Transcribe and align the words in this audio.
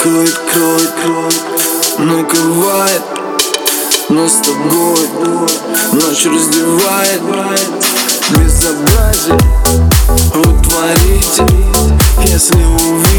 Крой, 0.00 0.28
крой, 0.52 0.88
кровь 1.02 1.40
накрывает 1.98 3.02
Нас 4.08 4.32
с 4.32 4.36
тобой. 4.36 5.08
Ночь 5.92 6.24
раздевает. 6.26 7.20
Безобразие 8.30 9.38
утворите, 10.34 11.42
если 12.24 12.62
увидите 12.64 13.17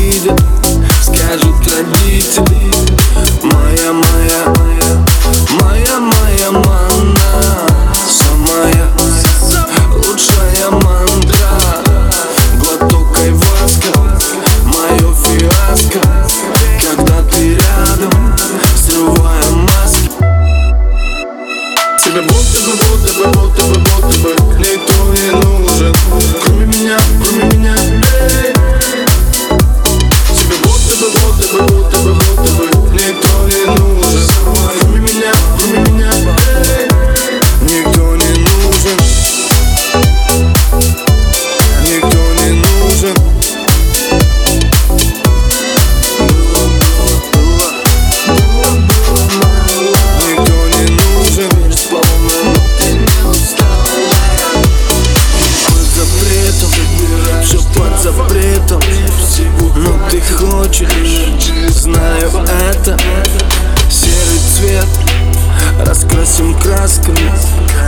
красками 66.80 67.32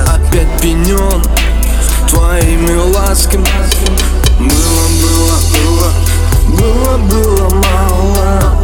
Опять 0.07 0.62
пенен 0.62 1.24
твоими 2.09 2.75
ласками. 2.94 3.47
Было, 4.38 4.85
было, 5.02 5.38
было, 5.53 5.90
было, 6.59 6.97
было 6.97 7.50
мало. 7.50 8.57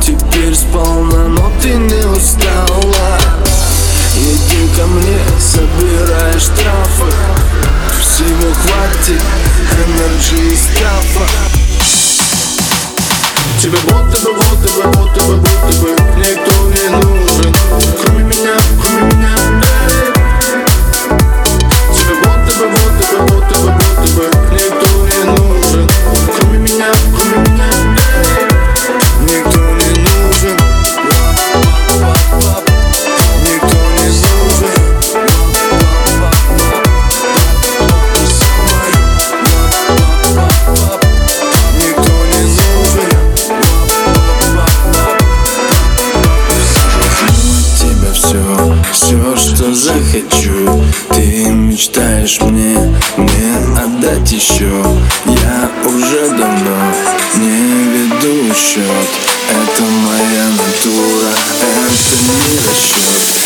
Теперь 0.00 0.54
сполна, 0.54 1.28
но 1.28 1.52
ты 1.60 1.74
не 1.74 2.06
устала. 2.06 3.18
Иди 4.16 4.68
ко 4.74 4.86
мне, 4.86 5.20
собирай 5.38 6.38
штрафы. 6.38 7.12
Всего 8.00 8.52
хватит, 8.54 9.22
энергии 9.86 10.52
и 10.52 10.56
стафа 10.56 11.26
Тебе 13.60 13.78
больно? 13.88 14.01
хочу. 50.22 50.84
Ты 51.10 51.46
мечтаешь 51.48 52.40
мне, 52.40 52.76
мне 53.16 53.56
отдать 53.82 54.30
еще 54.32 54.70
Я 55.26 55.70
уже 55.86 56.28
давно 56.30 56.76
не 57.36 57.84
веду 57.92 58.54
счет 58.54 59.08
Это 59.50 59.82
моя 59.82 60.48
натура, 60.50 61.28
это 61.60 62.16
не 62.24 62.58
расчет 62.68 63.41